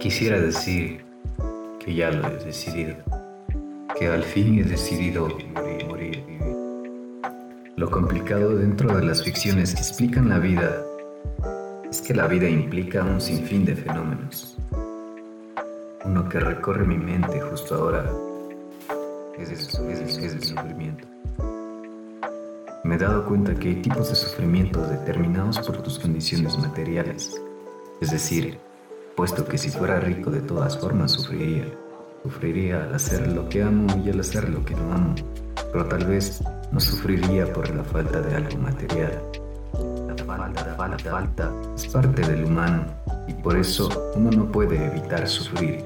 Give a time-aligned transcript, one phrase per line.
[0.00, 1.04] Quisiera decir
[1.78, 2.96] que ya lo he decidido,
[3.98, 7.22] que al fin he decidido morir, morir, vivir.
[7.76, 10.82] Lo complicado dentro de las ficciones que explican la vida
[11.90, 14.56] es que la vida implica un sinfín de fenómenos.
[16.06, 18.10] Uno que recorre mi mente justo ahora
[19.38, 21.06] es es el sufrimiento.
[22.84, 27.38] Me he dado cuenta que hay tipos de sufrimientos determinados por tus condiciones materiales,
[28.00, 28.58] es decir,
[29.20, 31.66] puesto que si fuera rico de todas formas sufriría.
[32.22, 35.14] Sufriría al hacer lo que amo y al hacer lo que no amo,
[35.70, 36.42] pero tal vez
[36.72, 39.20] no sufriría por la falta de algo material.
[40.08, 42.86] La falta, la falta, la falta es parte del humano
[43.28, 45.84] y por eso uno no puede evitar sufrir.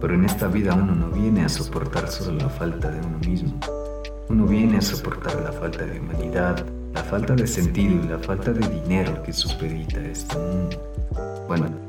[0.00, 3.56] Pero en esta vida uno no viene a soportar solo la falta de uno mismo.
[4.28, 8.52] Uno viene a soportar la falta de humanidad, la falta de sentido y la falta
[8.52, 10.82] de dinero que supedita este mundo.
[11.46, 11.85] Bueno,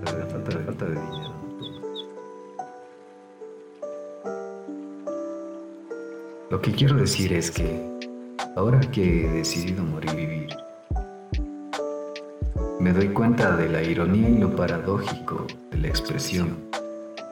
[6.57, 7.79] Lo que quiero decir es que
[8.55, 10.57] ahora que he decidido morir y vivir,
[12.79, 16.57] me doy cuenta de la ironía y lo paradójico de la expresión.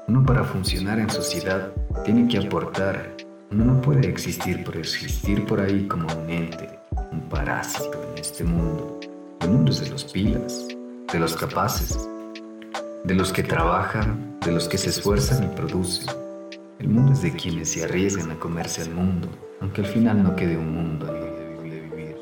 [0.07, 1.71] Uno para funcionar en sociedad
[2.03, 3.15] tiene que aportar.
[3.49, 6.69] Uno no puede existir por existir por ahí como un ente,
[7.11, 8.99] un parásito en este mundo.
[9.41, 10.67] El mundo es de los pilas,
[11.11, 11.97] de los capaces,
[13.03, 16.24] de los que trabajan, de los que se esfuerzan y producen.
[16.79, 19.29] El mundo es de quienes se arriesgan a comerse al mundo,
[19.61, 22.17] aunque al final no quede un mundo de vivir.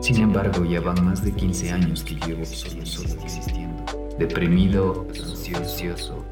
[0.00, 3.84] Sin embargo, ya van más de 15 años que llevo solo, solo existiendo,
[4.18, 5.06] deprimido,
[5.54, 6.24] ansioso,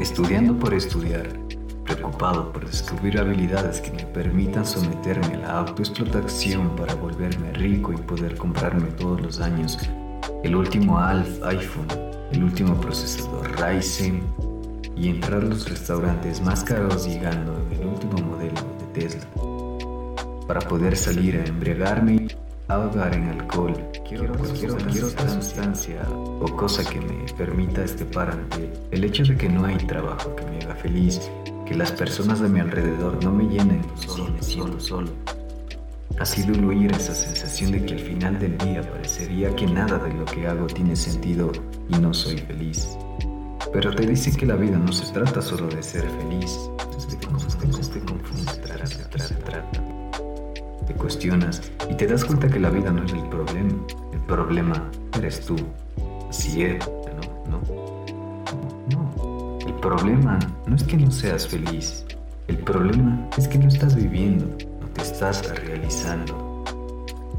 [0.00, 1.28] estudiando por estudiar,
[1.84, 7.96] preocupado por descubrir habilidades que me permitan someterme a la autoexplotación para volverme rico y
[7.96, 9.76] poder comprarme todos los años
[10.44, 11.88] el último Alf iPhone,
[12.32, 14.22] el último procesador Ryzen
[15.00, 19.26] y entrar a los restaurantes más caros llegando el último modelo de Tesla.
[20.46, 22.28] Para poder salir a embriagarme y
[22.68, 23.74] ahogar en alcohol,
[24.06, 24.74] quiero, quiero
[25.06, 29.76] otra sustancia o cosa que me permita estepar ante el hecho de que no hay
[29.78, 31.30] trabajo que me haga feliz,
[31.64, 35.10] que las personas de mi alrededor no me llenen, solo me siento solo
[36.20, 40.12] ha sido diluir esa sensación de que al final del día parecería que nada de
[40.12, 41.50] lo que hago tiene sentido
[41.88, 42.90] y no soy feliz.
[43.72, 49.60] Pero te dicen que la vida no se trata solo de ser feliz, te, te.
[50.86, 53.74] Te cuestionas y te das cuenta que la vida no es el problema,
[54.12, 55.56] el problema eres tú.
[56.28, 56.84] Así es,
[57.48, 57.60] no, no.
[58.90, 62.04] No, el problema no es que no seas feliz,
[62.48, 64.56] el problema es que no estás viviendo
[65.02, 66.64] estás realizando.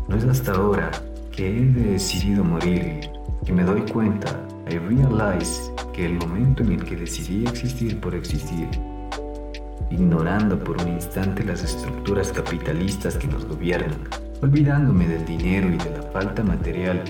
[0.07, 0.91] No es hasta ahora
[1.31, 3.09] que he decidido morir
[3.45, 4.39] que me doy cuenta,
[4.69, 8.67] I realize, que el momento en el que decidí existir por existir,
[9.89, 13.99] ignorando por un instante las estructuras capitalistas que nos gobiernan,
[14.41, 17.03] olvidándome del dinero y de la falta material,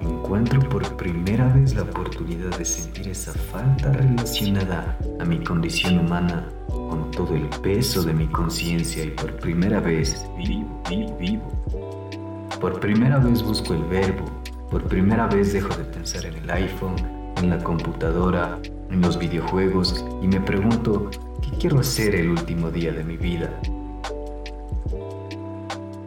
[0.00, 6.48] encuentro por primera vez la oportunidad de sentir esa falta relacionada a mi condición humana
[6.68, 12.48] con todo el peso de mi conciencia y por primera vez vivo, vivo, vivo.
[12.60, 14.24] Por primera vez busco el verbo,
[14.70, 16.96] por primera vez dejo de pensar en el iPhone,
[17.36, 18.58] en la computadora,
[18.90, 21.10] en los videojuegos y me pregunto,
[21.42, 23.50] ¿qué quiero hacer el último día de mi vida?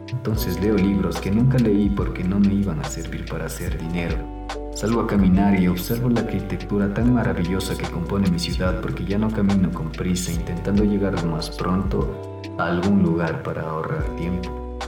[0.08, 4.32] Entonces leo libros que nunca leí porque no me iban a servir para hacer dinero
[4.74, 9.18] Salgo a caminar y observo la arquitectura tan maravillosa que compone mi ciudad porque ya
[9.18, 14.78] no camino con prisa intentando llegar lo más pronto a algún lugar para ahorrar tiempo.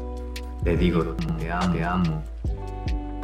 [0.65, 2.34] Le digo, te amo, te amo.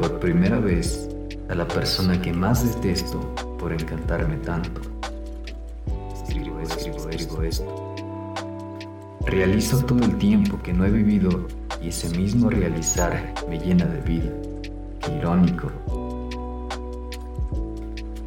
[0.00, 1.08] Por primera vez
[1.48, 3.20] a la persona que más detesto
[3.58, 4.80] por encantarme tanto.
[6.14, 7.94] Escribo, escribo, escribo esto.
[9.26, 11.46] Realizo todo el tiempo que no he vivido
[11.80, 14.30] y ese mismo realizar me llena de vida.
[15.00, 15.70] Qué irónico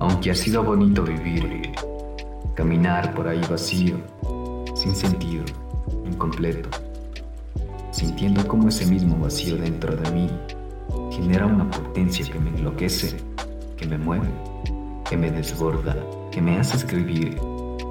[0.04, 1.72] aunque ha sido bonito vivir,
[2.56, 3.98] caminar por ahí vacío,
[4.76, 5.46] sin sentido,
[6.06, 6.68] incompleto,
[7.92, 10.30] sintiendo como ese mismo vacío dentro de mí
[11.14, 13.18] genera una potencia que me enloquece,
[13.78, 14.28] que me mueve,
[15.08, 15.96] que me desborda,
[16.32, 17.38] que me hace escribir,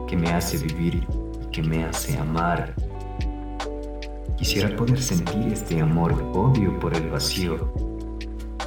[0.08, 1.06] que me hace vivir
[1.40, 2.74] y que me hace amar.
[4.36, 7.72] Quisiera poder sentir este amor-odio por el vacío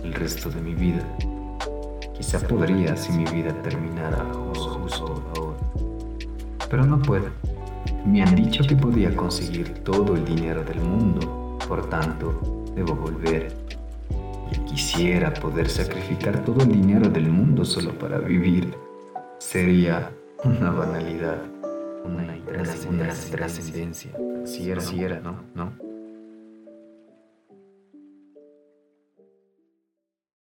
[0.01, 1.03] el resto de mi vida.
[2.15, 5.57] Quizá podría si mi vida terminara justo ahora.
[6.69, 7.27] Pero no puedo.
[8.05, 13.64] Me han dicho que podía conseguir todo el dinero del mundo, por tanto, debo volver.
[14.75, 18.75] Quisiera poder sacrificar todo el dinero del mundo solo para vivir,
[19.39, 20.11] sería
[20.43, 21.37] una banalidad,
[22.03, 22.35] una,
[23.31, 24.11] trascendencia.
[24.43, 25.45] Si era, si era, ¿no?
[25.55, 25.84] ¿No?